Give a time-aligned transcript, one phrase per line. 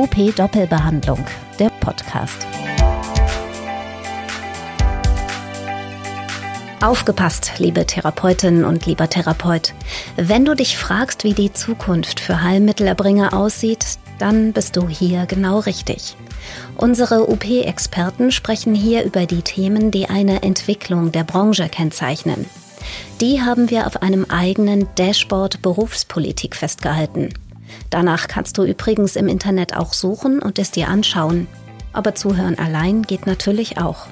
[0.00, 1.22] UP Doppelbehandlung,
[1.58, 2.46] der Podcast.
[6.80, 9.74] Aufgepasst, liebe Therapeutin und lieber Therapeut.
[10.16, 15.58] Wenn du dich fragst, wie die Zukunft für Heilmittelerbringer aussieht, dann bist du hier genau
[15.58, 16.16] richtig.
[16.78, 22.46] Unsere UP-Experten sprechen hier über die Themen, die eine Entwicklung der Branche kennzeichnen.
[23.20, 27.34] Die haben wir auf einem eigenen Dashboard Berufspolitik festgehalten.
[27.90, 31.46] Danach kannst du übrigens im Internet auch suchen und es dir anschauen.
[31.92, 34.06] Aber zuhören allein geht natürlich auch.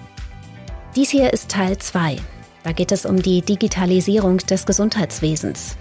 [0.96, 2.16] Dies hier ist Teil 2.
[2.64, 5.76] Da geht es um die Digitalisierung des Gesundheitswesens.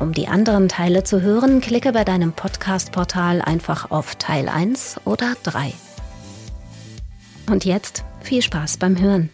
[0.00, 5.34] Um die anderen Teile zu hören, klicke bei deinem Podcast-Portal einfach auf Teil 1 oder
[5.42, 5.72] 3.
[7.50, 9.30] Und jetzt viel Spaß beim Hören.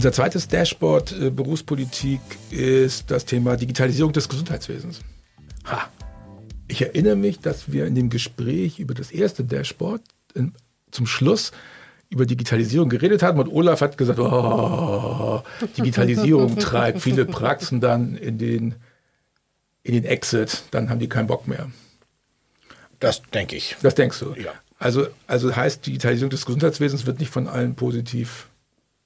[0.00, 5.02] Unser zweites Dashboard äh, Berufspolitik ist das Thema Digitalisierung des Gesundheitswesens.
[5.66, 5.90] Ha.
[6.68, 10.00] Ich erinnere mich, dass wir in dem Gespräch über das erste Dashboard
[10.32, 10.54] in,
[10.90, 11.52] zum Schluss
[12.08, 15.42] über Digitalisierung geredet haben und Olaf hat gesagt, oh,
[15.76, 18.76] Digitalisierung treibt viele Praxen dann in den,
[19.82, 21.70] in den Exit, dann haben die keinen Bock mehr.
[23.00, 23.76] Das denke ich.
[23.82, 24.32] Das denkst du?
[24.32, 24.54] Ja.
[24.78, 28.48] Also, also heißt, Digitalisierung des Gesundheitswesens wird nicht von allen positiv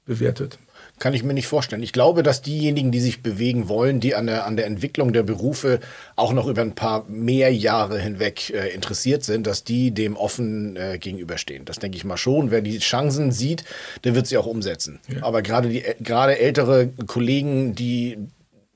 [0.04, 0.60] bewertet.
[0.98, 1.82] Kann ich mir nicht vorstellen.
[1.82, 5.24] Ich glaube, dass diejenigen, die sich bewegen wollen, die an der, an der Entwicklung der
[5.24, 5.80] Berufe
[6.14, 10.76] auch noch über ein paar mehr Jahre hinweg äh, interessiert sind, dass die dem offen
[10.76, 11.64] äh, gegenüberstehen.
[11.64, 12.52] Das denke ich mal schon.
[12.52, 13.64] Wer die Chancen sieht,
[14.04, 15.00] der wird sie auch umsetzen.
[15.08, 15.24] Ja.
[15.24, 18.18] Aber gerade die gerade ältere Kollegen, die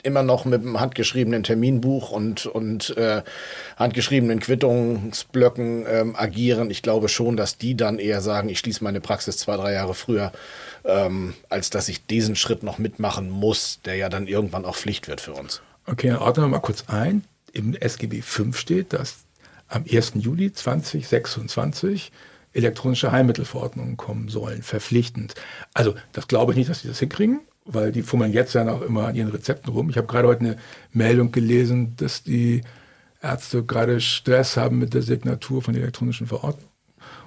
[0.02, 3.22] immer noch mit einem handgeschriebenen Terminbuch und, und äh,
[3.76, 6.70] handgeschriebenen Quittungsblöcken ähm, agieren.
[6.70, 9.94] Ich glaube schon, dass die dann eher sagen, ich schließe meine Praxis zwei, drei Jahre
[9.94, 10.32] früher,
[10.84, 15.08] ähm, als dass ich diesen Schritt noch mitmachen muss, der ja dann irgendwann auch Pflicht
[15.08, 15.62] wird für uns.
[15.86, 17.24] Okay, dann ordnen wir mal kurz ein.
[17.52, 19.24] Im SGB 5 steht, dass
[19.68, 20.12] am 1.
[20.16, 22.12] Juli 2026
[22.52, 25.34] elektronische Heilmittelverordnungen kommen sollen, verpflichtend.
[25.74, 28.82] Also das glaube ich nicht, dass sie das hinkriegen weil die fummeln jetzt ja noch
[28.82, 29.90] immer an ihren Rezepten rum.
[29.90, 30.56] Ich habe gerade heute eine
[30.92, 32.62] Meldung gelesen, dass die
[33.22, 36.72] Ärzte gerade Stress haben mit der Signatur von elektronischen Verordnungen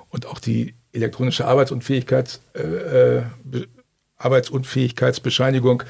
[0.09, 3.23] und auch die elektronische Arbeitsunfähigkeits, äh, äh
[4.17, 5.83] Arbeitsunfähigkeitsbescheinigung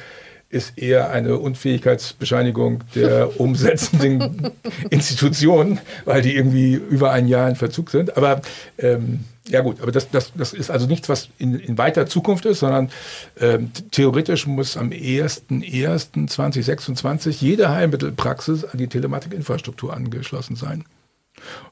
[0.51, 4.51] ist eher eine Unfähigkeitsbescheinigung der umsetzenden
[4.89, 8.17] Institutionen, weil die irgendwie über ein Jahr in Verzug sind.
[8.17, 8.41] Aber
[8.77, 12.45] ähm, ja gut, aber das, das, das ist also nichts, was in, in weiter Zukunft
[12.45, 12.89] ist, sondern
[13.39, 20.83] ähm, theoretisch muss am 1.1.2026 jede Heilmittelpraxis an die Telematikinfrastruktur angeschlossen sein.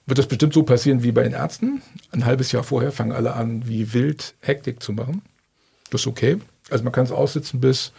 [0.06, 1.81] Wird das bestimmt so passieren wie bei den Ärzten?
[2.12, 5.22] Ein halbes Jahr vorher fangen alle an, wie wild Hektik zu machen.
[5.91, 6.38] Das ist okay.
[6.69, 7.91] Also man kann es aussitzen bis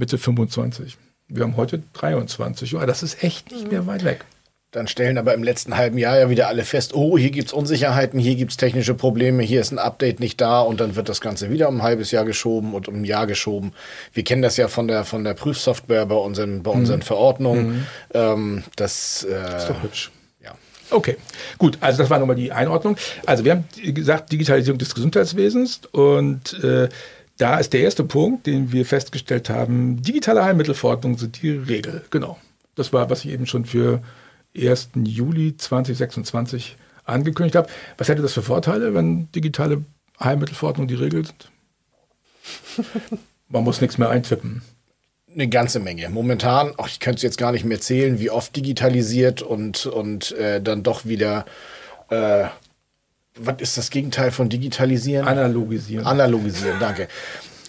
[0.00, 0.96] Mitte 25.
[1.28, 2.72] Wir haben heute 23.
[2.72, 4.24] Ja, das ist echt nicht mehr weit weg.
[4.70, 7.52] Dann stellen aber im letzten halben Jahr ja wieder alle fest, oh, hier gibt es
[7.52, 11.08] Unsicherheiten, hier gibt es technische Probleme, hier ist ein Update nicht da und dann wird
[11.08, 13.72] das Ganze wieder um ein halbes Jahr geschoben und um ein Jahr geschoben.
[14.14, 17.04] Wir kennen das ja von der, von der Prüfsoftware bei unseren, bei unseren mhm.
[17.04, 17.68] Verordnungen.
[17.68, 17.86] Mhm.
[18.14, 20.10] Ähm, das, äh, das ist doch hübsch.
[20.42, 20.54] Ja.
[20.90, 21.16] Okay,
[21.58, 22.96] gut, also das war nochmal die Einordnung.
[23.26, 26.88] Also wir haben gesagt, Digitalisierung des Gesundheitswesens und äh,
[27.40, 32.04] da ist der erste Punkt, den wir festgestellt haben, digitale Heilmittelverordnungen sind die Regel.
[32.10, 32.38] Genau.
[32.74, 34.02] Das war, was ich eben schon für
[34.56, 34.90] 1.
[35.04, 37.68] Juli 2026 angekündigt habe.
[37.98, 39.84] Was hätte das für Vorteile, wenn digitale
[40.22, 41.50] Heilmittelverordnungen die Regel sind?
[43.48, 44.62] Man muss nichts mehr eintippen.
[45.32, 46.08] Eine ganze Menge.
[46.10, 50.32] Momentan, ach, ich könnte es jetzt gar nicht mehr zählen, wie oft digitalisiert und, und
[50.32, 51.46] äh, dann doch wieder
[52.10, 52.46] äh,
[53.40, 55.26] was ist das Gegenteil von digitalisieren?
[55.26, 56.06] Analogisieren.
[56.06, 57.08] Analogisieren, danke.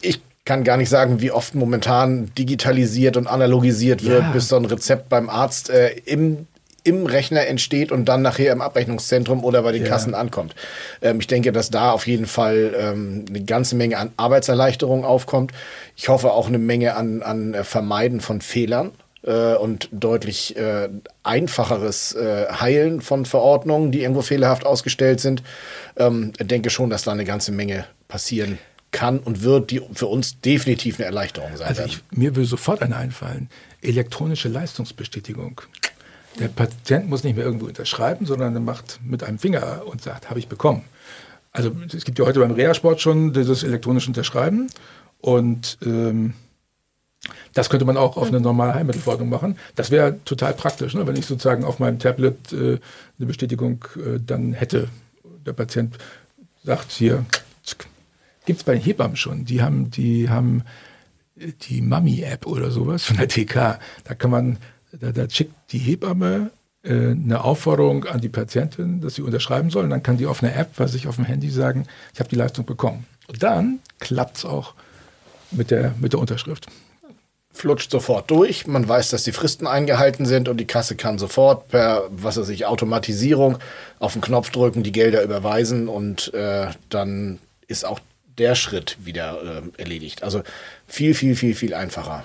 [0.02, 4.32] Ich kann gar nicht sagen, wie oft momentan digitalisiert und analogisiert wird, ja.
[4.32, 6.48] bis so ein Rezept beim Arzt äh, im
[6.84, 9.90] im Rechner entsteht und dann nachher im Abrechnungszentrum oder bei den ja.
[9.90, 10.56] Kassen ankommt.
[11.02, 15.52] Ähm, ich denke, dass da auf jeden Fall ähm, eine ganze Menge an Arbeitserleichterung aufkommt.
[15.96, 18.92] Ich hoffe auch eine Menge an, an Vermeiden von Fehlern
[19.24, 20.90] äh, und deutlich äh,
[21.24, 25.44] einfacheres äh, Heilen von Verordnungen, die irgendwo fehlerhaft ausgestellt sind.
[25.98, 28.58] Ähm, denke schon, dass da eine ganze Menge passieren
[28.92, 32.82] kann und wird, die für uns definitiv eine Erleichterung sein also ich, mir würde sofort
[32.82, 33.50] eine einfallen.
[33.82, 35.62] Elektronische Leistungsbestätigung.
[36.40, 40.30] Der Patient muss nicht mehr irgendwo unterschreiben, sondern er macht mit einem Finger und sagt,
[40.30, 40.84] habe ich bekommen.
[41.52, 44.68] Also es gibt ja heute beim Reha-Sport schon dieses elektronische Unterschreiben
[45.20, 46.34] und ähm,
[47.54, 49.58] das könnte man auch auf eine normale Heilmittelverordnung machen.
[49.76, 51.06] Das wäre total praktisch, ne?
[51.06, 52.80] wenn ich sozusagen auf meinem Tablet äh,
[53.18, 54.88] eine Bestätigung äh, dann hätte.
[55.46, 55.98] Der Patient
[56.64, 57.26] sagt hier,
[58.46, 59.46] gibt es bei den Hebammen schon.
[59.46, 60.64] Die haben, die haben
[61.36, 63.80] die Mami-App oder sowas von der TK.
[64.04, 64.58] Da kann man,
[64.92, 66.52] da, da schickt die Hebamme
[66.84, 69.84] äh, eine Aufforderung an die Patientin, dass sie unterschreiben soll.
[69.84, 72.30] Und dann kann die auf einer App, was ich auf dem Handy sagen, ich habe
[72.30, 73.06] die Leistung bekommen.
[73.28, 74.74] Und dann klappt es auch
[75.52, 76.68] mit der, mit der Unterschrift.
[77.54, 78.66] Flutscht sofort durch.
[78.68, 82.50] Man weiß, dass die Fristen eingehalten sind und die Kasse kann sofort per, was weiß
[82.50, 83.58] ich, Automatisierung
[84.00, 88.00] auf den Knopf drücken, die Gelder überweisen und äh, dann ist auch
[88.38, 90.24] der Schritt wieder äh, erledigt.
[90.24, 90.44] Also
[90.88, 92.24] viel, viel, viel, viel einfacher.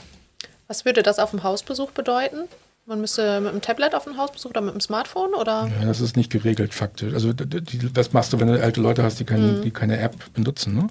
[0.68, 2.48] Was würde das auf dem Hausbesuch bedeuten?
[2.86, 5.68] Man müsste mit dem Tablet auf den Hausbesuch oder mit dem Smartphone oder?
[5.80, 7.12] Ja, das ist nicht geregelt faktisch.
[7.12, 9.62] Also die, was machst du, wenn du alte Leute hast, die, kein, mhm.
[9.62, 10.74] die keine App benutzen?
[10.74, 10.86] Ne?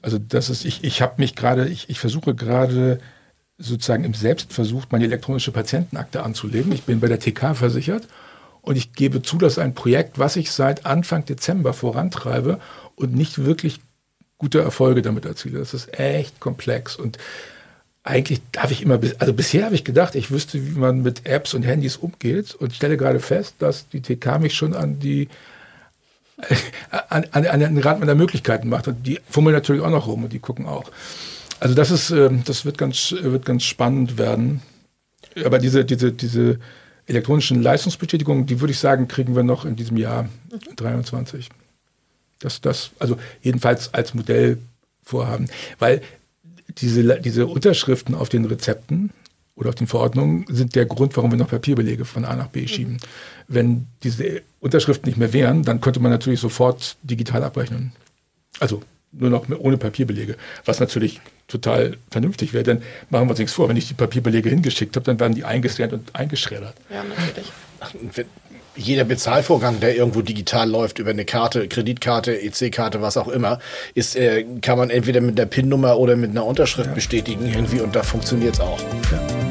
[0.00, 2.98] Also das ist, ich, ich habe mich gerade, ich, ich versuche gerade
[3.58, 6.72] sozusagen im Selbstversuch meine elektronische Patientenakte anzulegen.
[6.72, 8.06] Ich bin bei der TK versichert
[8.62, 12.60] und ich gebe zu, dass ein Projekt, was ich seit Anfang Dezember vorantreibe
[12.94, 13.80] und nicht wirklich
[14.38, 15.58] gute Erfolge damit erziele.
[15.58, 17.18] Das ist echt komplex und
[18.04, 21.52] eigentlich habe ich immer, also bisher habe ich gedacht, ich wüsste, wie man mit Apps
[21.52, 25.28] und Handys umgeht und stelle gerade fest, dass die TK mich schon an die
[26.90, 30.24] an, an, an den Rand meiner Möglichkeiten macht und die fummeln natürlich auch noch rum
[30.24, 30.90] und die gucken auch.
[31.60, 34.62] Also das ist, ähm, das wird ganz, wird ganz spannend werden.
[35.44, 36.58] Aber diese, diese, diese
[37.06, 40.76] elektronischen Leistungsbestätigungen, die würde ich sagen, kriegen wir noch in diesem Jahr mhm.
[40.76, 41.48] 23.
[42.40, 44.58] Das, das, also jedenfalls als Modell
[45.02, 45.48] vorhaben.
[45.78, 46.02] Weil
[46.68, 49.10] diese, diese Unterschriften auf den Rezepten
[49.56, 52.62] oder auf den Verordnungen sind der Grund, warum wir noch Papierbelege von A nach B
[52.62, 52.68] mhm.
[52.68, 52.98] schieben.
[53.48, 57.92] Wenn diese Unterschriften nicht mehr wären, dann könnte man natürlich sofort digital abrechnen.
[58.60, 58.82] Also
[59.12, 62.64] nur noch ohne Papierbelege, was natürlich total vernünftig wäre.
[62.64, 65.44] Denn machen wir uns nichts vor, wenn ich die Papierbelege hingeschickt habe, dann werden die
[65.44, 66.74] eingescannt und eingeschreddert.
[66.90, 67.52] Ja, natürlich.
[67.80, 67.92] Ach,
[68.76, 73.58] jeder Bezahlvorgang, der irgendwo digital läuft, über eine Karte, Kreditkarte, EC-Karte, was auch immer,
[73.94, 76.94] ist, äh, kann man entweder mit einer PIN-Nummer oder mit einer Unterschrift ja.
[76.94, 78.78] bestätigen irgendwie und da funktioniert es auch.
[79.10, 79.48] Ja.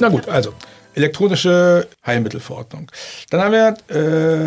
[0.00, 0.54] Na gut, also
[0.94, 2.90] elektronische Heilmittelverordnung.
[3.30, 3.76] Dann haben wir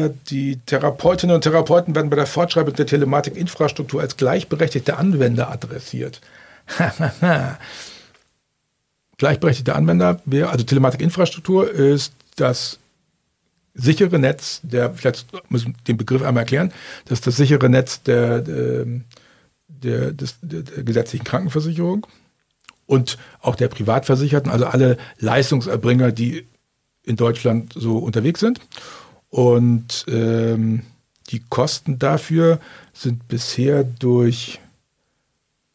[0.05, 6.21] äh, die Therapeutinnen und Therapeuten werden bei der Fortschreibung der Telematikinfrastruktur als gleichberechtigte Anwender adressiert.
[9.17, 12.79] gleichberechtigte Anwender wäre, also Telematikinfrastruktur ist das
[13.73, 16.71] sichere Netz der, vielleicht müssen wir den Begriff einmal erklären,
[17.05, 18.85] das ist das sichere Netz der, der,
[19.67, 22.07] der, des, der gesetzlichen Krankenversicherung
[22.87, 26.47] und auch der Privatversicherten, also alle Leistungserbringer, die
[27.03, 28.59] in Deutschland so unterwegs sind.
[29.29, 30.83] Und ähm,
[31.29, 32.59] die Kosten dafür
[32.93, 34.59] sind bisher durch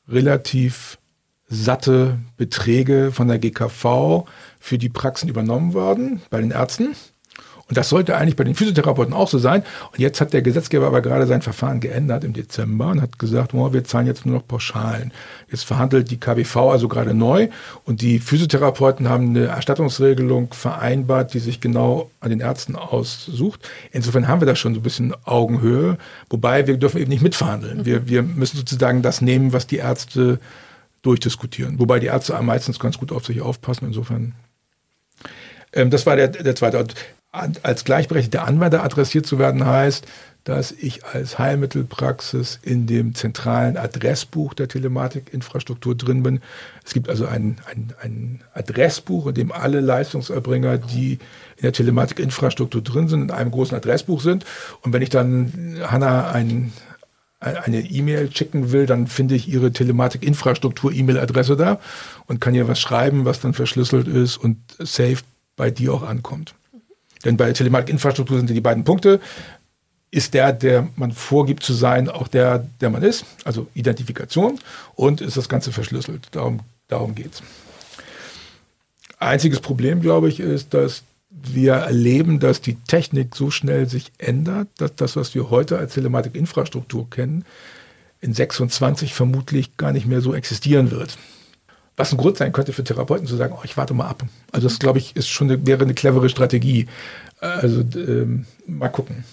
[0.09, 0.99] relativ
[1.49, 4.25] satte Beträge von der GKV
[4.59, 6.97] für die Praxen übernommen worden bei den Ärzten.
[7.73, 9.63] Und das sollte eigentlich bei den Physiotherapeuten auch so sein.
[9.93, 13.55] Und jetzt hat der Gesetzgeber aber gerade sein Verfahren geändert im Dezember und hat gesagt,
[13.55, 15.11] oh, wir zahlen jetzt nur noch Pauschalen.
[15.51, 17.49] Jetzt verhandelt die KBV also gerade neu
[17.87, 23.67] und die Physiotherapeuten haben eine Erstattungsregelung vereinbart, die sich genau an den Ärzten aussucht.
[23.91, 25.97] Insofern haben wir da schon so ein bisschen Augenhöhe,
[26.29, 27.87] wobei wir dürfen eben nicht mitverhandeln.
[27.87, 30.41] Wir, wir müssen sozusagen das nehmen, was die Ärzte
[31.01, 31.79] durchdiskutieren.
[31.79, 33.87] Wobei die Ärzte meistens ganz gut auf sich aufpassen.
[33.87, 34.35] Insofern.
[35.73, 36.87] Ähm, das war der, der zweite.
[37.33, 40.07] Als gleichberechtigter Anwender adressiert zu werden heißt,
[40.45, 46.41] dass ich als Heilmittelpraxis in dem zentralen Adressbuch der Telematikinfrastruktur drin bin.
[46.85, 51.13] Es gibt also ein, ein, ein Adressbuch, in dem alle Leistungserbringer, die
[51.57, 54.45] in der Telematikinfrastruktur drin sind, in einem großen Adressbuch sind.
[54.83, 56.73] Und wenn ich dann Hanna ein,
[57.39, 61.79] eine E-Mail schicken will, dann finde ich ihre Telematik-Infrastruktur-E-Mail-Adresse da
[62.27, 65.19] und kann ihr was schreiben, was dann verschlüsselt ist und safe
[65.57, 66.55] bei dir auch ankommt.
[67.25, 69.21] Denn bei Telematik-Infrastruktur sind die beiden Punkte.
[70.11, 74.59] Ist der, der man vorgibt zu sein, auch der, der man ist, also Identifikation
[74.95, 76.29] und ist das Ganze verschlüsselt.
[76.33, 77.43] Darum, darum geht es.
[79.19, 84.69] Einziges Problem, glaube ich, ist, dass wir erleben, dass die Technik so schnell sich ändert,
[84.77, 87.45] dass das, was wir heute als Telematikinfrastruktur kennen,
[88.21, 91.19] in 26 vermutlich gar nicht mehr so existieren wird.
[91.97, 94.25] Was ein Grund sein könnte für Therapeuten zu sagen, oh, ich warte mal ab.
[94.51, 96.87] Also das, glaube ich, ist schon eine, wäre eine clevere Strategie.
[97.41, 99.25] Also ähm, mal gucken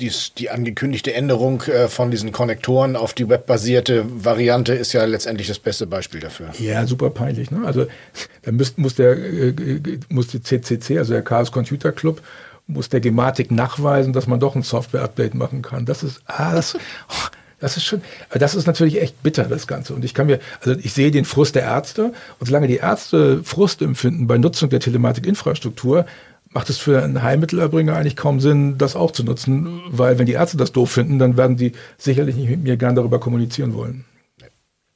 [0.00, 5.48] dies, die angekündigte Änderung äh, von diesen Konnektoren auf die webbasierte Variante ist ja letztendlich
[5.48, 6.50] das beste Beispiel dafür.
[6.58, 7.50] Ja, super peinlich.
[7.50, 7.62] Ne?
[7.64, 7.86] Also
[8.42, 12.22] da müsst, muss der äh, muss die CCC, also der Chaos Computer Club,
[12.66, 15.86] muss der Gematik nachweisen, dass man doch ein Software-Update machen kann.
[15.86, 16.76] Das ist, ah, das,
[17.60, 19.94] das ist schon, das ist natürlich echt bitter, das Ganze.
[19.94, 23.44] Und ich kann mir, also ich sehe den Frust der Ärzte und solange die Ärzte
[23.44, 26.06] Frust empfinden bei Nutzung der Telematikinfrastruktur,
[26.52, 30.32] macht es für einen Heilmittelerbringer eigentlich kaum Sinn, das auch zu nutzen, weil wenn die
[30.32, 34.04] Ärzte das doof finden, dann werden die sicherlich nicht mit mir gern darüber kommunizieren wollen.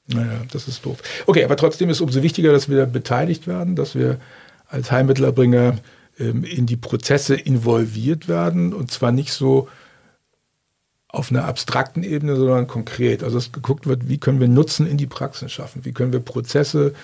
[0.07, 0.99] Naja, das ist doof.
[1.27, 4.19] Okay, aber trotzdem ist es umso wichtiger, dass wir beteiligt werden, dass wir
[4.69, 5.77] als Heilmittelerbringer
[6.19, 9.69] ähm, in die Prozesse involviert werden und zwar nicht so
[11.15, 13.23] auf einer abstrakten Ebene, sondern konkret.
[13.23, 16.21] Also dass geguckt wird, wie können wir Nutzen in die Praxis schaffen, wie können wir
[16.21, 16.95] Prozesse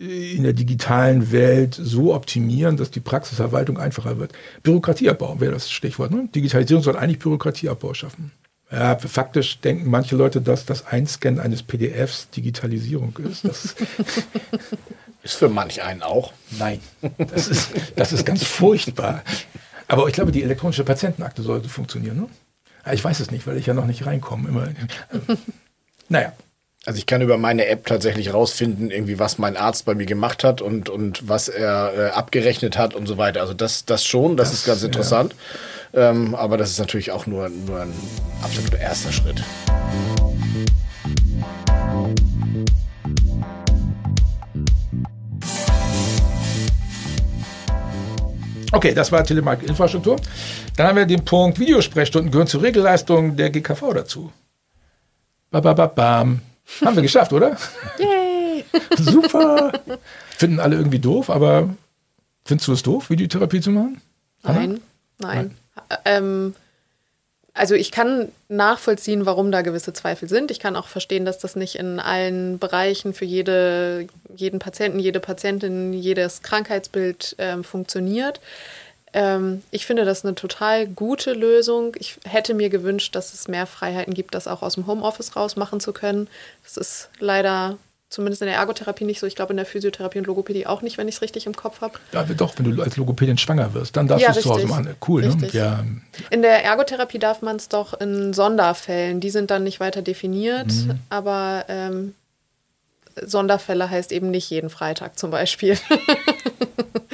[0.00, 4.32] in der digitalen Welt so optimieren, dass die Praxisverwaltung einfacher wird.
[4.62, 6.10] Bürokratieabbau wäre das Stichwort.
[6.10, 6.26] Ne?
[6.34, 8.32] Digitalisierung soll eigentlich Bürokratieabbau schaffen.
[8.72, 13.44] Ja, faktisch denken manche Leute, dass das Einscannen eines PDFs Digitalisierung ist.
[13.44, 13.74] Das
[15.22, 16.32] ist für manch einen auch.
[16.58, 16.80] Nein,
[17.18, 19.22] das ist, das ist ganz furchtbar.
[19.88, 22.16] Aber ich glaube, die elektronische Patientenakte sollte funktionieren.
[22.16, 22.26] Ne?
[22.92, 24.48] Ich weiß es nicht, weil ich ja noch nicht reinkomme.
[24.48, 24.68] Immer.
[26.12, 26.32] Naja.
[26.86, 30.42] Also ich kann über meine App tatsächlich rausfinden, irgendwie was mein Arzt bei mir gemacht
[30.42, 33.42] hat und, und was er äh, abgerechnet hat und so weiter.
[33.42, 35.36] Also das, das schon, das, das ist ganz interessant.
[35.92, 36.10] Ja.
[36.10, 37.92] Ähm, aber das ist natürlich auch nur, nur ein
[38.42, 39.42] absoluter erster Schritt.
[48.72, 50.16] Okay, das war Telemark-Infrastruktur.
[50.76, 54.32] Dann haben wir den Punkt Videosprechstunden gehören zur Regelleistung der GKV dazu.
[55.50, 56.40] Ba, ba, ba, bam.
[56.84, 57.56] Haben wir geschafft, oder?
[57.98, 58.64] Yay!
[58.98, 59.72] Super!
[60.36, 61.70] Finden alle irgendwie doof, aber
[62.44, 64.00] findest du es doof, Videotherapie zu machen?
[64.42, 64.80] Nein,
[65.18, 65.30] nein.
[65.34, 65.56] nein.
[66.04, 66.54] Ähm,
[67.54, 70.50] also ich kann nachvollziehen, warum da gewisse Zweifel sind.
[70.50, 75.20] Ich kann auch verstehen, dass das nicht in allen Bereichen für jede, jeden Patienten, jede
[75.20, 78.40] Patientin, jedes Krankheitsbild ähm, funktioniert.
[79.12, 81.96] Ähm, ich finde das eine total gute Lösung.
[81.98, 85.56] Ich hätte mir gewünscht, dass es mehr Freiheiten gibt, das auch aus dem Homeoffice raus
[85.56, 86.28] machen zu können.
[86.62, 87.76] Das ist leider
[88.10, 89.26] zumindest in der Ergotherapie nicht so.
[89.26, 91.80] Ich glaube in der Physiotherapie und Logopädie auch nicht, wenn ich es richtig im Kopf
[91.80, 91.94] habe.
[92.12, 94.66] Ja, doch, wenn du als Logopädin schwanger wirst, dann darfst ja, du es zu Hause
[94.66, 94.96] machen.
[95.06, 95.48] Cool, ne?
[95.52, 95.84] Ja.
[96.30, 99.20] In der Ergotherapie darf man es doch in Sonderfällen.
[99.20, 100.98] Die sind dann nicht weiter definiert, mhm.
[101.08, 102.14] aber ähm,
[103.22, 105.78] Sonderfälle heißt eben nicht jeden Freitag zum Beispiel.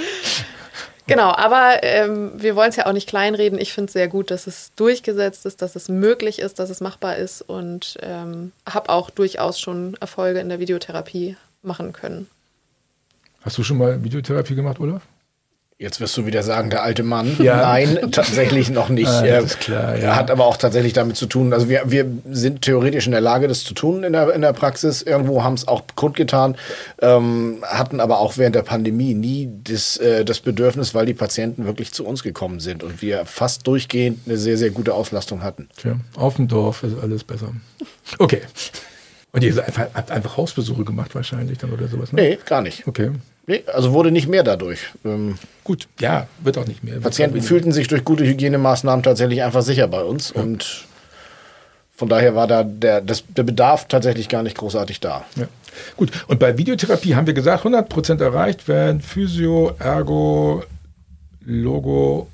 [1.06, 3.60] Genau, aber ähm, wir wollen es ja auch nicht kleinreden.
[3.60, 6.80] Ich finde es sehr gut, dass es durchgesetzt ist, dass es möglich ist, dass es
[6.80, 12.26] machbar ist und ähm, habe auch durchaus schon Erfolge in der Videotherapie machen können.
[13.42, 15.02] Hast du schon mal Videotherapie gemacht, Olaf?
[15.78, 17.36] Jetzt wirst du wieder sagen, der alte Mann.
[17.38, 17.56] Ja.
[17.56, 19.06] Nein, tatsächlich noch nicht.
[19.16, 20.16] Ah, das ist klar, ja.
[20.16, 23.46] Hat aber auch tatsächlich damit zu tun, also wir, wir sind theoretisch in der Lage,
[23.46, 25.02] das zu tun in der, in der Praxis.
[25.02, 26.56] Irgendwo haben es auch kundgetan,
[27.00, 31.66] ähm, hatten aber auch während der Pandemie nie das, äh, das Bedürfnis, weil die Patienten
[31.66, 35.68] wirklich zu uns gekommen sind und wir fast durchgehend eine sehr, sehr gute Auslastung hatten.
[35.76, 37.52] Tja, auf dem Dorf ist alles besser.
[38.18, 38.40] Okay.
[39.32, 42.12] Und ihr habt einfach Hausbesuche gemacht wahrscheinlich dann oder sowas?
[42.12, 42.22] Ne?
[42.22, 42.86] Nee, gar nicht.
[42.86, 43.12] Okay.
[43.46, 44.80] Nee, also wurde nicht mehr dadurch.
[45.04, 47.00] Ähm, Gut, ja, wird auch nicht mehr.
[47.00, 50.40] Patienten fühlten sich durch gute Hygienemaßnahmen tatsächlich einfach sicher bei uns ja.
[50.40, 50.86] und
[51.96, 55.24] von daher war da der, das, der Bedarf tatsächlich gar nicht großartig da.
[55.34, 55.48] Ja.
[55.96, 60.62] Gut, und bei Videotherapie haben wir gesagt, 100% erreicht, wenn Physio, Ergo,
[61.44, 62.28] Logo,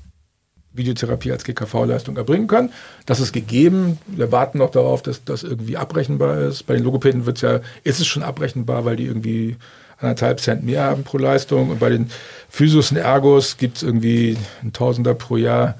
[0.73, 2.71] Videotherapie als GKV-Leistung erbringen können.
[3.07, 3.97] Das ist gegeben.
[4.05, 6.67] Wir warten noch darauf, dass das irgendwie abrechenbar ist.
[6.67, 9.57] Bei den Logopäden wird ja, ist es schon abrechenbar, weil die irgendwie
[10.03, 11.69] anderthalb Cent mehr haben pro Leistung.
[11.69, 12.09] Und bei den
[12.49, 15.75] Physios und Ergos gibt es irgendwie ein Tausender pro Jahr.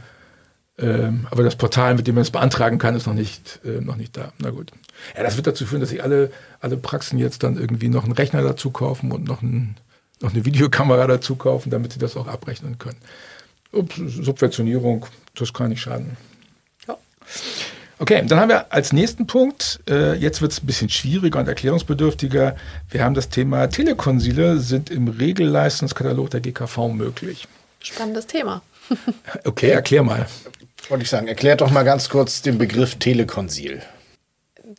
[0.80, 3.96] Ähm, aber das Portal, mit dem man es beantragen kann, ist noch nicht, äh, noch
[3.96, 4.34] nicht da.
[4.39, 4.72] Na gut.
[5.15, 8.13] Ja, das wird dazu führen, dass sich alle, alle Praxen jetzt dann irgendwie noch einen
[8.13, 9.77] Rechner dazu kaufen und noch, ein,
[10.20, 12.98] noch eine Videokamera dazu kaufen, damit sie das auch abrechnen können.
[13.72, 16.18] Ups, Subventionierung, das kann nicht schaden.
[16.88, 16.98] Ja.
[18.03, 21.48] Okay, dann haben wir als nächsten Punkt, äh, jetzt wird es ein bisschen schwieriger und
[21.48, 22.57] erklärungsbedürftiger,
[22.89, 27.48] wir haben das Thema Telekonsile sind im Regelleistungskatalog der GKV möglich.
[27.79, 28.62] Spannendes Thema.
[29.45, 30.27] okay, erklär mal.
[30.89, 33.81] Wollte ich sagen, erklärt doch mal ganz kurz den Begriff Telekonsil.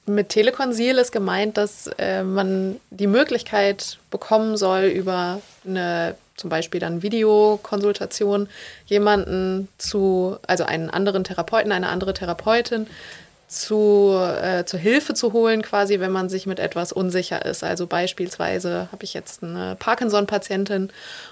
[0.04, 6.80] Mit Telekonsil ist gemeint, dass äh, man die Möglichkeit bekommen soll, über eine zum Beispiel
[6.80, 8.48] dann Videokonsultation,
[8.86, 12.86] jemanden zu, also einen anderen Therapeuten, eine andere Therapeutin
[13.48, 17.62] zu, äh, zur Hilfe zu holen, quasi, wenn man sich mit etwas unsicher ist.
[17.62, 20.90] Also beispielsweise habe ich jetzt eine Parkinson-Patientin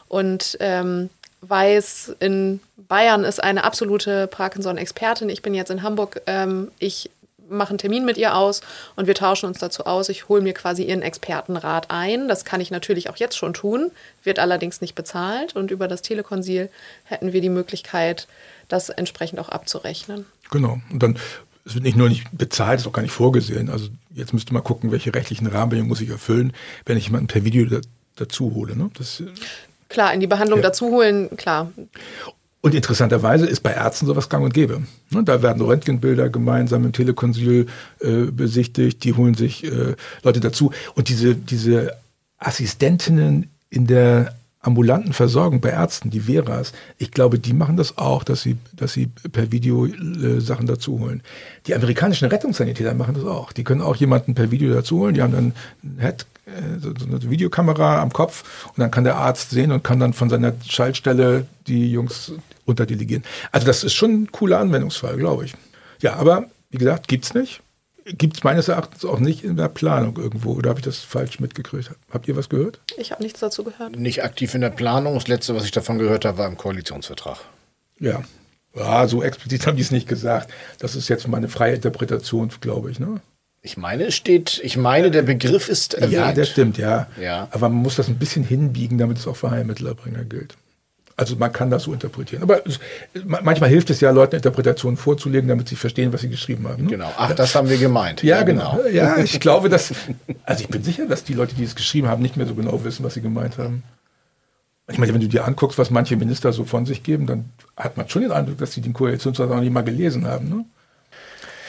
[0.08, 5.28] und ähm, weiß, in Bayern ist eine absolute Parkinson-Expertin.
[5.28, 6.22] Ich bin jetzt in Hamburg.
[6.26, 7.10] Ähm, ich
[7.52, 8.60] mache einen Termin mit ihr aus
[8.96, 10.08] und wir tauschen uns dazu aus.
[10.08, 12.28] Ich hole mir quasi ihren Expertenrat ein.
[12.28, 13.90] Das kann ich natürlich auch jetzt schon tun,
[14.24, 15.54] wird allerdings nicht bezahlt.
[15.54, 16.70] Und über das Telekonsil
[17.04, 18.26] hätten wir die Möglichkeit,
[18.68, 20.26] das entsprechend auch abzurechnen.
[20.50, 20.80] Genau.
[20.90, 21.18] Und dann
[21.64, 23.70] es wird nicht nur nicht bezahlt, ist auch gar nicht vorgesehen.
[23.70, 26.52] Also jetzt müsste man gucken, welche rechtlichen Rahmenbedingungen muss ich erfüllen,
[26.86, 27.80] wenn ich jemanden per Video da,
[28.16, 28.76] dazu hole.
[28.76, 28.90] Ne?
[28.98, 29.22] Das,
[29.88, 30.64] klar, in die Behandlung ja.
[30.64, 31.70] dazu holen, klar.
[32.62, 34.82] Und interessanterweise ist bei Ärzten sowas gang und gäbe.
[35.10, 37.66] Ne, da werden Röntgenbilder gemeinsam im Telekonsil
[38.00, 40.70] äh, besichtigt, die holen sich äh, Leute dazu.
[40.94, 41.96] Und diese, diese
[42.38, 48.22] Assistentinnen in der ambulanten Versorgung bei Ärzten, die Veras, ich glaube, die machen das auch,
[48.22, 51.22] dass sie, dass sie per Video äh, Sachen dazu holen.
[51.66, 53.50] Die amerikanischen Rettungssanitäter machen das auch.
[53.50, 55.14] Die können auch jemanden per Video dazu holen.
[55.14, 55.52] Die haben dann
[55.82, 56.26] ein Head,
[56.80, 60.28] so eine Videokamera am Kopf und dann kann der Arzt sehen und kann dann von
[60.28, 62.32] seiner Schaltstelle die Jungs
[62.64, 63.24] unterdelegieren.
[63.50, 65.54] Also das ist schon ein cooler Anwendungsfall, glaube ich.
[66.00, 67.62] Ja, aber wie gesagt, gibt's nicht
[68.04, 70.52] gibt es meines Erachtens auch nicht in der Planung irgendwo.
[70.52, 71.90] Oder habe ich das falsch mitgekriegt?
[72.10, 72.80] Habt ihr was gehört?
[72.96, 73.98] Ich habe nichts dazu gehört.
[73.98, 75.14] Nicht aktiv in der Planung.
[75.14, 77.38] Das letzte, was ich davon gehört habe, war im Koalitionsvertrag.
[77.98, 78.22] Ja.
[78.74, 80.50] Ja, so explizit haben die es nicht gesagt.
[80.78, 82.98] Das ist jetzt meine freie Interpretation, glaube ich.
[82.98, 83.20] Ne?
[83.60, 86.12] Ich meine, es steht, ich meine, der Begriff ist erwähnt.
[86.12, 87.06] Ja, der stimmt, ja.
[87.20, 87.48] ja.
[87.52, 90.56] Aber man muss das ein bisschen hinbiegen, damit es auch für Heilmittelerbringer gilt.
[91.16, 92.42] Also man kann das so interpretieren.
[92.42, 92.80] Aber es,
[93.24, 96.84] manchmal hilft es ja, Leuten Interpretationen vorzulegen, damit sie verstehen, was sie geschrieben haben.
[96.84, 96.90] Ne?
[96.90, 97.12] Genau.
[97.16, 98.22] Ach, das haben wir gemeint.
[98.22, 98.76] Ja, ja genau.
[98.76, 98.88] genau.
[98.92, 99.92] Ja, ich glaube, dass,
[100.44, 102.84] also ich bin sicher, dass die Leute, die es geschrieben haben, nicht mehr so genau
[102.84, 103.82] wissen, was sie gemeint haben.
[104.90, 107.96] Ich meine, wenn du dir anguckst, was manche Minister so von sich geben, dann hat
[107.96, 110.48] man schon den Eindruck, dass sie den Koalitionsvertrag noch nicht mal gelesen haben.
[110.48, 110.64] Ne?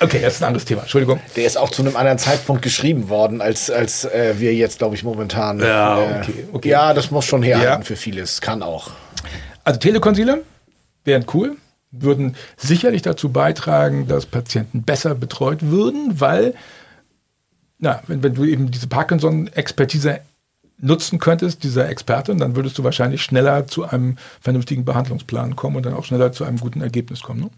[0.03, 0.81] Okay, das ist ein anderes Thema.
[0.81, 1.19] Entschuldigung.
[1.35, 4.95] Der ist auch zu einem anderen Zeitpunkt geschrieben worden, als, als äh, wir jetzt, glaube
[4.95, 5.59] ich, momentan.
[5.59, 6.69] Ja, äh, okay, okay.
[6.69, 7.85] ja, das muss schon herhalten ja.
[7.85, 8.41] für vieles.
[8.41, 8.91] Kann auch.
[9.63, 10.43] Also Telekonsile
[11.05, 11.55] wären cool,
[11.91, 16.53] würden sicherlich dazu beitragen, dass Patienten besser betreut würden, weil,
[17.79, 20.19] na, wenn, wenn du eben diese Parkinson-Expertise
[20.79, 25.85] nutzen könntest, dieser Experte, dann würdest du wahrscheinlich schneller zu einem vernünftigen Behandlungsplan kommen und
[25.85, 27.41] dann auch schneller zu einem guten Ergebnis kommen.
[27.41, 27.49] Ne?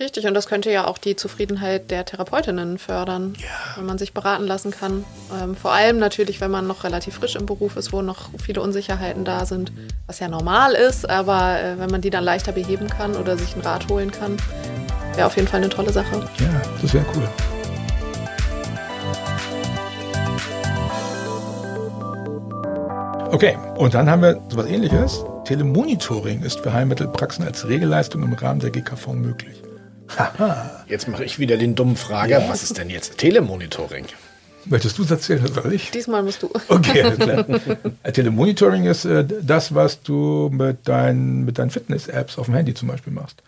[0.00, 3.76] Richtig, und das könnte ja auch die Zufriedenheit der Therapeutinnen fördern, ja.
[3.76, 5.04] wenn man sich beraten lassen kann.
[5.38, 8.62] Ähm, vor allem natürlich, wenn man noch relativ frisch im Beruf ist, wo noch viele
[8.62, 9.72] Unsicherheiten da sind,
[10.06, 13.52] was ja normal ist, aber äh, wenn man die dann leichter beheben kann oder sich
[13.52, 14.38] einen Rat holen kann,
[15.16, 16.26] wäre auf jeden Fall eine tolle Sache.
[16.38, 17.28] Ja, das wäre cool.
[23.32, 25.22] Okay, und dann haben wir sowas ähnliches.
[25.44, 29.62] Telemonitoring ist für Heilmittelpraxen als Regelleistung im Rahmen der GKV möglich.
[30.18, 30.84] Haha.
[30.88, 32.40] Jetzt mache ich wieder den dummen Frager.
[32.40, 32.48] Ja.
[32.48, 34.06] Was ist denn jetzt Telemonitoring?
[34.66, 35.90] Möchtest du es erzählen oder soll ich?
[35.90, 36.50] Diesmal musst du.
[36.68, 37.44] Okay, alles klar.
[38.02, 42.74] Äh, Telemonitoring ist äh, das, was du mit, dein, mit deinen Fitness-Apps auf dem Handy
[42.74, 43.42] zum Beispiel machst.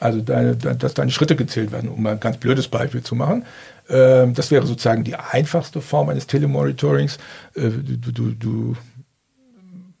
[0.00, 3.44] Also, deine, dass deine Schritte gezählt werden, um mal ein ganz blödes Beispiel zu machen.
[3.88, 7.18] Ähm, das wäre sozusagen die einfachste Form eines Telemonitorings.
[7.54, 8.76] Äh, du, du, du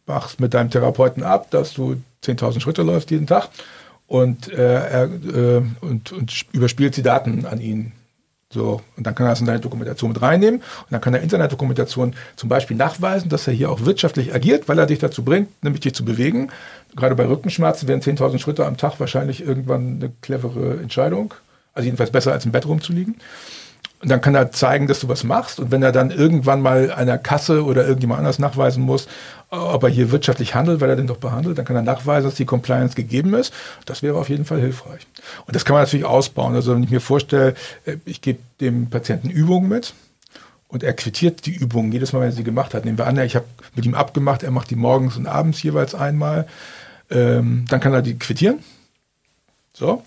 [0.06, 3.50] machst mit deinem Therapeuten ab, dass du 10.000 Schritte läufst jeden Tag
[4.10, 7.92] und, äh, er, äh, und, und überspielt die Daten an ihn.
[8.52, 11.20] So, und dann kann er das in seine Dokumentation mit reinnehmen und dann kann er
[11.20, 14.98] in seiner Dokumentation zum Beispiel nachweisen, dass er hier auch wirtschaftlich agiert, weil er dich
[14.98, 16.50] dazu bringt, nämlich dich zu bewegen.
[16.96, 21.32] Gerade bei Rückenschmerzen wären 10.000 Schritte am Tag wahrscheinlich irgendwann eine clevere Entscheidung.
[21.72, 23.14] Also jedenfalls besser als im Bett rumzuliegen.
[24.02, 25.60] Und dann kann er zeigen, dass du was machst.
[25.60, 29.08] Und wenn er dann irgendwann mal einer Kasse oder irgendjemand anders nachweisen muss,
[29.50, 32.36] ob er hier wirtschaftlich handelt, weil er den doch behandelt, dann kann er nachweisen, dass
[32.36, 33.52] die Compliance gegeben ist.
[33.84, 35.06] Das wäre auf jeden Fall hilfreich.
[35.46, 36.54] Und das kann man natürlich ausbauen.
[36.54, 39.92] Also wenn ich mir vorstelle, äh, ich gebe dem Patienten Übungen mit
[40.68, 42.86] und er quittiert die Übungen jedes Mal, wenn er sie gemacht hat.
[42.86, 45.94] Nehmen wir an, ich habe mit ihm abgemacht, er macht die morgens und abends jeweils
[45.94, 46.46] einmal.
[47.10, 48.60] Ähm, dann kann er die quittieren.
[49.74, 50.02] So.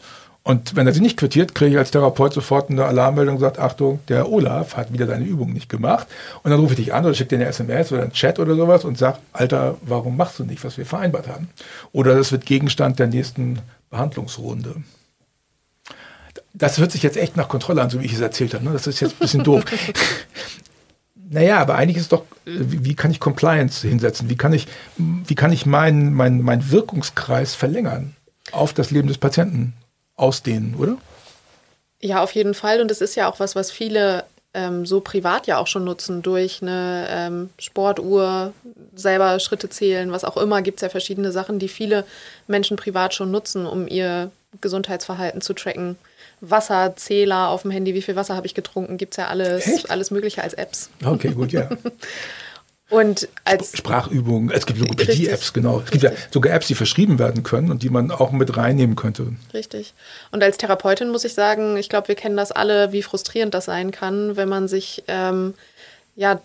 [0.45, 3.59] Und wenn er sie nicht quittiert, kriege ich als Therapeut sofort eine Alarmmeldung und sagt,
[3.59, 6.05] Achtung, der Olaf hat wieder deine Übung nicht gemacht.
[6.43, 8.55] Und dann rufe ich dich an oder schicke dir eine SMS oder einen Chat oder
[8.55, 11.47] sowas und sage, Alter, warum machst du nicht, was wir vereinbart haben?
[11.93, 14.75] Oder das wird Gegenstand der nächsten Behandlungsrunde.
[16.53, 18.65] Das hört sich jetzt echt nach Kontrolle an, so wie ich es erzählt habe.
[18.65, 18.73] Ne?
[18.73, 19.63] Das ist jetzt ein bisschen doof.
[21.29, 24.29] Naja, aber eigentlich ist doch, wie, kann ich Compliance hinsetzen?
[24.29, 28.15] Wie kann ich, wie kann ich meinen mein, mein Wirkungskreis verlängern
[28.51, 29.73] auf das Leben des Patienten?
[30.23, 30.97] Ausdehnen, oder?
[32.01, 32.81] Ja, auf jeden Fall.
[32.81, 36.21] Und es ist ja auch was, was viele ähm, so privat ja auch schon nutzen,
[36.21, 38.53] durch eine ähm, Sportuhr,
[38.95, 42.05] selber Schritte zählen, was auch immer, gibt es ja verschiedene Sachen, die viele
[42.47, 44.31] Menschen privat schon nutzen, um ihr
[44.61, 45.97] Gesundheitsverhalten zu tracken.
[46.41, 50.11] Wasserzähler auf dem Handy, wie viel Wasser habe ich getrunken, gibt es ja alles, alles
[50.11, 50.89] Mögliche als Apps.
[51.03, 51.69] Okay, gut, ja.
[52.93, 55.79] Und als Sprachübungen, es gibt Logopädie-Apps, genau.
[55.83, 58.95] Es gibt ja sogar Apps, die verschrieben werden können und die man auch mit reinnehmen
[58.95, 59.33] könnte.
[59.51, 59.95] Richtig.
[60.29, 63.65] Und als Therapeutin muss ich sagen, ich glaube, wir kennen das alle, wie frustrierend das
[63.65, 65.55] sein kann, wenn man sich ähm,
[66.15, 66.39] ja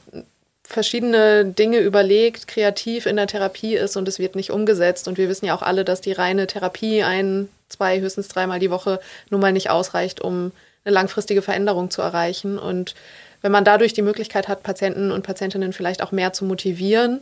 [0.65, 5.07] verschiedene Dinge überlegt, kreativ in der Therapie ist und es wird nicht umgesetzt.
[5.07, 8.71] Und wir wissen ja auch alle, dass die reine Therapie ein, zwei, höchstens dreimal die
[8.71, 10.53] Woche nun mal nicht ausreicht, um
[10.89, 12.59] eine langfristige Veränderung zu erreichen.
[12.59, 12.95] Und
[13.43, 17.21] wenn man dadurch die Möglichkeit hat, Patienten und Patientinnen vielleicht auch mehr zu motivieren,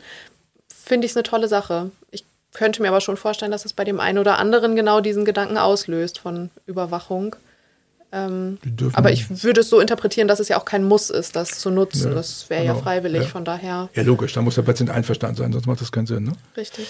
[0.68, 1.90] finde ich es eine tolle Sache.
[2.11, 2.24] Ich
[2.55, 5.59] könnte mir aber schon vorstellen, dass es bei dem einen oder anderen genau diesen Gedanken
[5.59, 7.37] auslöst von Überwachung.
[8.12, 8.59] Ähm,
[8.92, 11.70] aber ich würde es so interpretieren, dass es ja auch kein Muss ist, das zu
[11.70, 12.11] nutzen.
[12.11, 12.76] Ja, das wäre genau.
[12.76, 13.29] ja freiwillig, ja.
[13.29, 13.90] von daher.
[13.94, 16.24] Ja, logisch, da muss der Patient einverstanden sein, sonst macht das keinen Sinn.
[16.24, 16.33] Ne?
[16.57, 16.87] Richtig.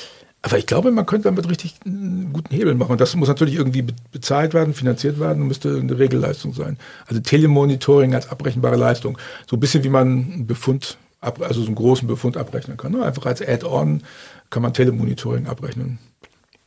[0.47, 2.93] Aber ich glaube, man könnte damit richtig einen guten Hebel machen.
[2.93, 6.79] Und das muss natürlich irgendwie bezahlt werden, finanziert werden und müsste eine Regelleistung sein.
[7.09, 9.19] Also Telemonitoring als abrechenbare Leistung.
[9.51, 12.93] So ein bisschen wie man einen Befund, also so einen großen Befund abrechnen kann.
[12.93, 13.03] Ne?
[13.05, 14.05] Einfach als Add-on
[14.49, 15.99] kann man Telemonitoring abrechnen.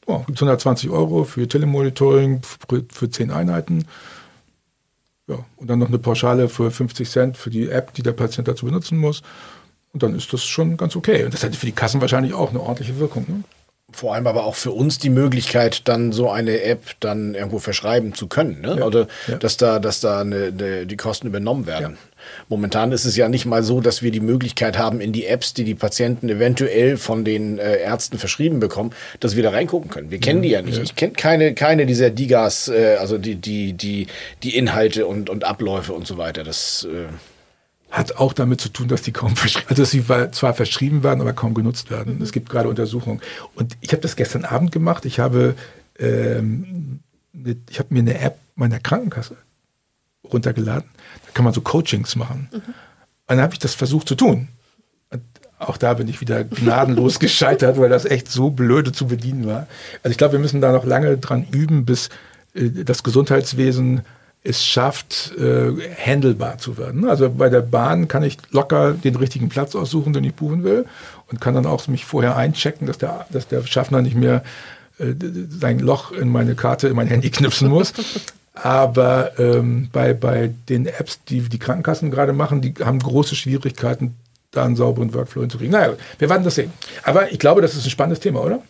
[0.07, 3.85] Oh, gibt es 120 Euro für Telemonitoring für, für 10 Einheiten.
[5.27, 8.45] Ja, und dann noch eine Pauschale für 50 Cent für die App, die der Patient
[8.45, 9.21] dazu benutzen muss.
[9.93, 11.23] Und dann ist das schon ganz okay.
[11.23, 13.23] Und das hätte für die Kassen wahrscheinlich auch eine ordentliche Wirkung.
[13.29, 13.43] Ne?
[13.91, 18.13] Vor allem aber auch für uns die Möglichkeit, dann so eine App dann irgendwo verschreiben
[18.13, 18.61] zu können.
[18.61, 18.77] Ne?
[18.79, 19.37] Ja, Oder ja.
[19.37, 21.93] dass da, dass da eine, eine, die Kosten übernommen werden.
[21.93, 22.09] Ja.
[22.47, 25.53] Momentan ist es ja nicht mal so, dass wir die Möglichkeit haben, in die Apps,
[25.53, 30.11] die die Patienten eventuell von den äh, Ärzten verschrieben bekommen, dass wir da reingucken können.
[30.11, 30.77] Wir kennen die ja nicht.
[30.77, 34.07] Ich kenne keine, keine dieser Digas, äh, also die, die, die,
[34.43, 36.43] die Inhalte und, und Abläufe und so weiter.
[36.43, 37.07] Das äh
[37.91, 39.33] hat auch damit zu tun, dass die kaum
[39.67, 42.17] also dass sie zwar verschrieben werden, aber kaum genutzt werden.
[42.17, 42.21] Mhm.
[42.21, 43.21] Es gibt gerade Untersuchungen.
[43.55, 45.05] Und ich habe das gestern Abend gemacht.
[45.05, 45.55] Ich habe,
[45.97, 46.99] ähm,
[47.33, 49.37] mit, ich habe mir eine App meiner Krankenkasse
[50.31, 50.89] runtergeladen.
[51.25, 52.49] Da kann man so Coachings machen.
[52.51, 52.57] Mhm.
[52.57, 52.65] Und
[53.27, 54.49] dann habe ich das versucht zu tun.
[55.09, 55.23] Und
[55.57, 59.67] auch da bin ich wieder gnadenlos gescheitert, weil das echt so blöde zu bedienen war.
[60.03, 62.09] Also ich glaube, wir müssen da noch lange dran üben, bis
[62.53, 64.01] äh, das Gesundheitswesen
[64.43, 67.07] es schafft, äh, handelbar zu werden.
[67.09, 70.85] Also bei der Bahn kann ich locker den richtigen Platz aussuchen, den ich buchen will
[71.27, 74.43] und kann dann auch mich vorher einchecken, dass der, dass der Schaffner nicht mehr
[74.97, 75.13] äh,
[75.49, 77.93] sein Loch in meine Karte, in mein Handy knipsen muss.
[78.53, 84.15] Aber ähm, bei, bei den Apps, die die Krankenkassen gerade machen, die haben große Schwierigkeiten,
[84.51, 85.71] da einen sauberen Workflow hinzukriegen.
[85.71, 86.73] Naja, wir werden das sehen.
[87.03, 88.61] Aber ich glaube, das ist ein spannendes Thema, oder?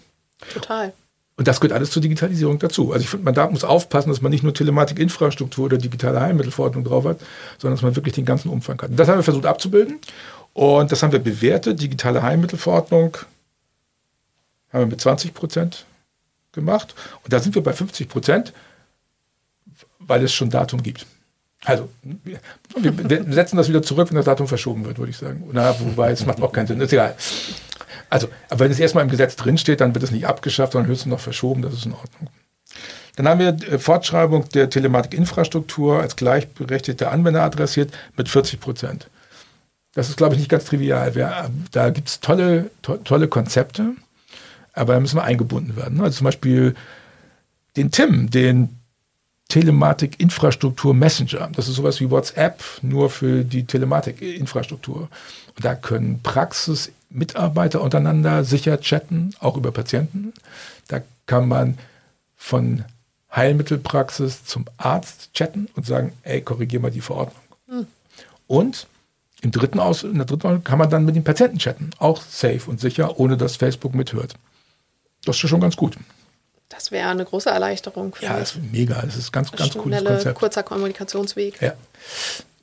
[0.53, 0.93] Total.
[1.39, 2.91] Und das gehört alles zur Digitalisierung dazu.
[2.91, 6.83] Also ich finde, man da muss aufpassen, dass man nicht nur Telematikinfrastruktur oder digitale Heilmittelverordnung
[6.83, 7.21] drauf hat,
[7.57, 8.89] sondern dass man wirklich den ganzen Umfang hat.
[8.89, 9.99] Und das haben wir versucht abzubilden.
[10.51, 11.81] Und das haben wir bewertet.
[11.81, 13.19] Digitale Heilmittelverordnung
[14.73, 15.85] haben wir mit 20 Prozent
[16.51, 16.93] gemacht.
[17.23, 18.51] Und da sind wir bei 50 Prozent,
[19.99, 21.05] weil es schon Datum gibt.
[21.63, 21.87] Also,
[22.25, 25.45] wir, setzen das wieder zurück, wenn das Datum verschoben wird, würde ich sagen.
[25.53, 26.81] Na, wobei, es macht auch keinen Sinn.
[26.81, 27.15] Ist egal.
[28.09, 31.11] Also, aber wenn es erstmal im Gesetz drinsteht, dann wird es nicht abgeschafft, sondern höchstens
[31.11, 32.29] noch verschoben, das ist in Ordnung.
[33.15, 39.09] Dann haben wir äh, Fortschreibung der Telematikinfrastruktur als gleichberechtigte Anwender adressiert mit 40 Prozent.
[39.93, 41.15] Das ist, glaube ich, nicht ganz trivial.
[41.15, 43.93] Wir, da gibt es tolle, to tolle Konzepte,
[44.73, 45.99] aber da müssen wir eingebunden werden.
[45.99, 46.75] Also zum Beispiel
[47.75, 48.79] den TIM, den
[49.49, 51.49] Telematik-Infrastruktur Messenger.
[51.53, 55.09] Das ist sowas wie WhatsApp, nur für die Telematik-Infrastruktur.
[55.55, 60.33] Und da können Praxis, Mitarbeiter untereinander sicher chatten, auch über Patienten.
[60.87, 61.77] Da kann man
[62.35, 62.85] von
[63.35, 67.43] Heilmittelpraxis zum Arzt chatten und sagen, ey, korrigier mal die Verordnung.
[67.67, 67.87] Hm.
[68.47, 68.87] Und
[69.41, 72.21] im dritten Aus, in der dritten Aus kann man dann mit den Patienten chatten, auch
[72.21, 74.33] safe und sicher, ohne dass Facebook mithört.
[75.25, 75.97] Das ist schon ganz gut.
[76.69, 78.15] Das wäre eine große Erleichterung.
[78.21, 79.01] Ja, das ist mega.
[79.01, 80.35] Das ist ganz, ganz cooles Konzept.
[80.37, 81.61] kurzer Kommunikationsweg.
[81.61, 81.73] Ja.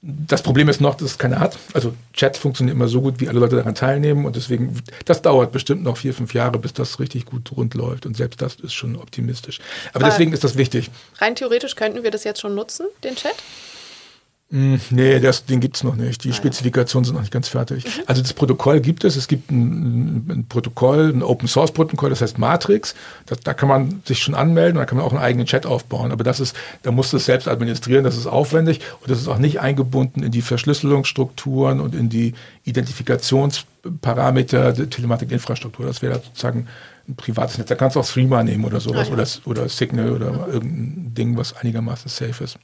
[0.02, 1.59] Das Problem ist noch, dass es keine hat.
[1.72, 5.52] Also Chat funktioniert immer so gut, wie alle Leute daran teilnehmen und deswegen, das dauert
[5.52, 8.74] bestimmt noch vier, fünf Jahre, bis das richtig gut rund läuft und selbst das ist
[8.74, 9.61] schon optimistisch.
[9.92, 10.90] Aber, Aber deswegen ist das wichtig.
[11.18, 13.35] Rein theoretisch könnten wir das jetzt schon nutzen, den Chat?
[14.48, 16.22] Hm, nee, das, den gibt es noch nicht.
[16.22, 17.85] Die ah, Spezifikationen sind noch nicht ganz fertig.
[17.85, 18.02] Mhm.
[18.06, 19.16] Also das Protokoll gibt es.
[19.16, 22.94] Es gibt ein, ein Protokoll, ein Open Source Protokoll, das heißt Matrix.
[23.26, 25.66] Das, da kann man sich schon anmelden und da kann man auch einen eigenen Chat
[25.66, 26.12] aufbauen.
[26.12, 26.54] Aber das ist,
[26.85, 30.30] da muss es selbst administrieren, das ist aufwendig und das ist auch nicht eingebunden in
[30.30, 35.87] die Verschlüsselungsstrukturen und in die Identifikationsparameter der Telematikinfrastruktur.
[35.87, 36.68] Das wäre sozusagen
[37.09, 37.68] ein privates Netz.
[37.68, 39.24] Da kannst du auch Streamer nehmen oder sowas ah, ja.
[39.24, 40.52] oder, oder Signal oder mhm.
[40.52, 42.61] irgendein Ding, was einigermaßen safe ist.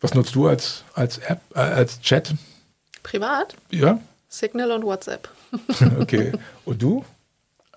[0.00, 2.34] Was nutzt du als, als App, äh, als Chat?
[3.02, 3.54] Privat?
[3.70, 4.00] Ja.
[4.28, 5.28] Signal und WhatsApp.
[6.00, 6.32] okay.
[6.64, 7.04] Und du?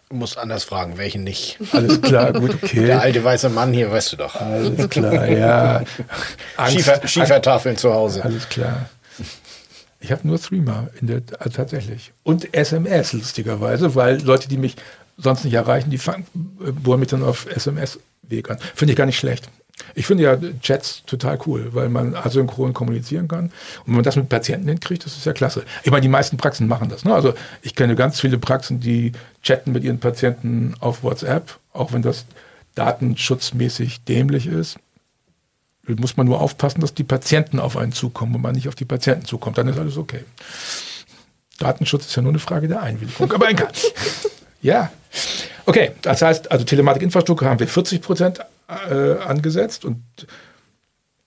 [0.10, 1.58] Du musst anders fragen, welchen nicht.
[1.72, 2.86] Alles klar, gut, okay.
[2.86, 4.36] Der alte weiße Mann hier, weißt du doch.
[4.36, 5.84] Alles klar, ja.
[6.70, 8.24] Schiefer, Schiefertafeln zu Hause.
[8.24, 8.90] Alles klar.
[10.00, 12.12] Ich habe nur Threema in der, also tatsächlich.
[12.24, 14.76] Und SMS, lustigerweise, weil Leute, die mich
[15.18, 16.28] sonst nicht erreichen, die fangen,
[16.64, 18.60] äh, bohren mich dann auf SMS-Weg an.
[18.76, 19.50] Finde ich gar nicht schlecht.
[19.96, 23.46] Ich finde ja Chats total cool, weil man asynchron kommunizieren kann.
[23.46, 25.64] Und wenn man das mit Patienten hinkriegt, das ist ja klasse.
[25.84, 27.06] Ich meine, die meisten Praxen machen das.
[27.06, 27.14] Ne?
[27.14, 32.02] Also ich kenne ganz viele Praxen, die chatten mit ihren Patienten auf WhatsApp, auch wenn
[32.02, 32.26] das
[32.76, 34.78] datenschutzmäßig dämlich ist.
[35.88, 38.76] Da muss man nur aufpassen, dass die Patienten auf einen zukommen und man nicht auf
[38.76, 39.58] die Patienten zukommt.
[39.58, 40.24] Dann ist alles okay.
[41.60, 43.32] Datenschutz ist ja nur eine Frage der Einwilligung.
[43.32, 43.70] Aber egal.
[44.62, 44.92] ja.
[45.66, 50.04] Okay, das heißt, also Telematikinfrastruktur haben wir 40 Prozent äh, angesetzt und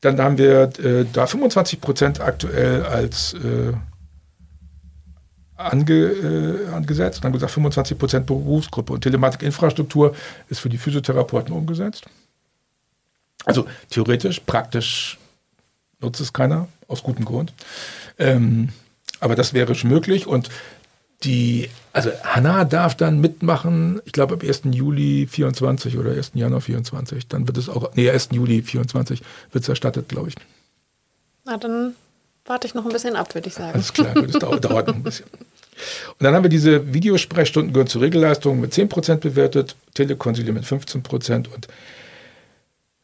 [0.00, 3.72] dann haben wir äh, da 25 Prozent aktuell als äh,
[5.56, 8.92] ange, äh, angesetzt und dann gesagt 25 Prozent Berufsgruppe.
[8.92, 10.14] Und Telematikinfrastruktur
[10.48, 12.06] ist für die Physiotherapeuten umgesetzt.
[13.44, 15.18] Also theoretisch, praktisch
[16.00, 17.52] nutzt es keiner, aus gutem Grund.
[18.18, 18.70] Ähm,
[19.20, 20.50] aber das wäre schon möglich und
[21.24, 24.62] die, also Hanna darf dann mitmachen, ich glaube ab 1.
[24.72, 26.32] Juli 24 oder 1.
[26.34, 27.28] Januar 24.
[27.28, 28.28] Dann wird es auch, nee, 1.
[28.32, 30.34] Juli 24 wird es erstattet, glaube ich.
[31.44, 31.94] Na, dann
[32.44, 33.72] warte ich noch ein bisschen ab, würde ich sagen.
[33.74, 35.26] Alles klar, das dauert, dauert noch ein bisschen.
[35.26, 41.48] Und dann haben wir diese Videosprechstunden gehören zur Regelleistung mit 10% bewertet, Telekonsilie mit 15%
[41.48, 41.68] und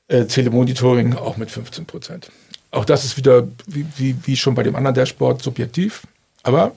[0.08, 2.24] äh, Telemonitoring auch mit 15%.
[2.70, 6.02] Auch das ist wieder, wie, wie, wie schon bei dem anderen Dashboard, subjektiv.
[6.42, 6.74] Aber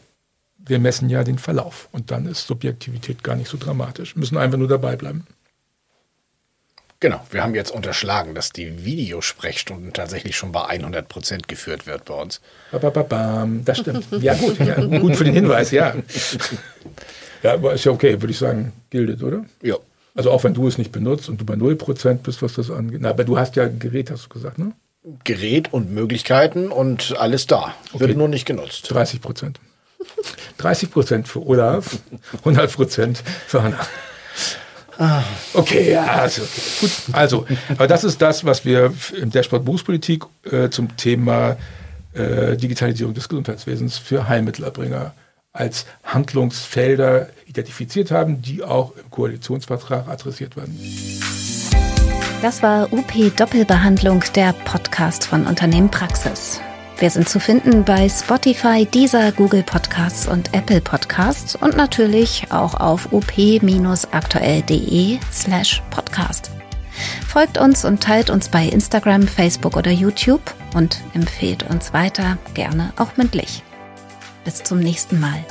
[0.67, 4.15] wir messen ja den Verlauf und dann ist Subjektivität gar nicht so dramatisch.
[4.15, 5.27] Wir müssen einfach nur dabei bleiben.
[7.01, 12.05] Genau, wir haben jetzt unterschlagen, dass die Videosprechstunden tatsächlich schon bei 100 Prozent geführt wird
[12.05, 12.41] bei uns.
[12.71, 14.05] Das stimmt.
[14.21, 14.57] Ja, gut.
[14.59, 15.93] Ja, gut für den Hinweis, ja.
[17.43, 19.45] Ja, aber ist ja okay, würde ich sagen, gildet, oder?
[19.61, 19.75] Ja.
[20.15, 22.71] Also auch wenn du es nicht benutzt und du bei 0 Prozent bist, was das
[22.71, 23.01] angeht.
[23.01, 24.71] Na, aber du hast ja ein Gerät, hast du gesagt, ne?
[25.25, 27.75] Gerät und Möglichkeiten und alles da.
[27.91, 28.15] Wird Okay.
[28.15, 28.89] nur nicht genutzt.
[28.89, 29.59] 30 Prozent.
[30.57, 31.97] 30 Prozent für Olaf,
[32.39, 33.79] 100 Prozent für Hanna.
[35.53, 36.61] Okay, ja, also, okay.
[36.79, 36.91] gut.
[37.11, 41.57] Also, aber das ist das, was wir im Dashboard Berufspolitik äh, zum Thema
[42.13, 45.13] äh, Digitalisierung des Gesundheitswesens für Heilmittelerbringer
[45.51, 50.77] als Handlungsfelder identifiziert haben, die auch im Koalitionsvertrag adressiert werden.
[52.41, 56.59] Das war UP Doppelbehandlung, der Podcast von Unternehmen Praxis.
[56.97, 62.75] Wir sind zu finden bei Spotify, Deezer, Google Podcasts und Apple Podcasts und natürlich auch
[62.75, 66.51] auf up-aktuell.de slash podcast.
[67.27, 72.93] Folgt uns und teilt uns bei Instagram, Facebook oder YouTube und empfehlt uns weiter, gerne
[72.95, 73.61] auch mündlich.
[74.45, 75.43] Bis zum nächsten Mal.